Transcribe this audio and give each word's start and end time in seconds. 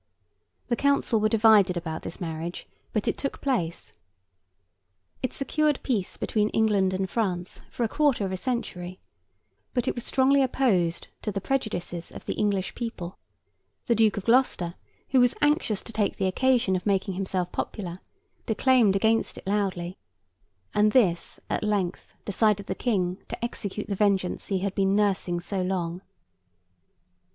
The 0.69 0.75
council 0.75 1.19
were 1.19 1.29
divided 1.29 1.77
about 1.77 2.01
this 2.01 2.19
marriage, 2.19 2.65
but 2.91 3.07
it 3.07 3.19
took 3.19 3.39
place. 3.39 3.93
It 5.21 5.31
secured 5.31 5.79
peace 5.83 6.17
between 6.17 6.49
England 6.49 6.91
and 6.91 7.07
France 7.07 7.61
for 7.69 7.83
a 7.83 7.87
quarter 7.87 8.25
of 8.25 8.31
a 8.31 8.35
century; 8.35 8.99
but 9.75 9.87
it 9.87 9.93
was 9.93 10.03
strongly 10.03 10.41
opposed 10.41 11.09
to 11.21 11.31
the 11.31 11.39
prejudices 11.39 12.11
of 12.11 12.25
the 12.25 12.33
English 12.33 12.73
people. 12.73 13.19
The 13.85 13.93
Duke 13.93 14.17
of 14.17 14.25
Gloucester, 14.25 14.73
who 15.09 15.19
was 15.19 15.35
anxious 15.39 15.83
to 15.83 15.93
take 15.93 16.15
the 16.15 16.25
occasion 16.25 16.75
of 16.75 16.87
making 16.87 17.13
himself 17.13 17.51
popular, 17.51 17.99
declaimed 18.47 18.95
against 18.95 19.37
it 19.37 19.45
loudly, 19.45 19.99
and 20.73 20.93
this 20.93 21.39
at 21.47 21.63
length 21.63 22.11
decided 22.25 22.65
the 22.65 22.73
King 22.73 23.19
to 23.27 23.45
execute 23.45 23.87
the 23.87 23.93
vengeance 23.93 24.47
he 24.47 24.57
had 24.61 24.73
been 24.73 24.95
nursing 24.95 25.39
so 25.39 25.61
long. 25.61 26.01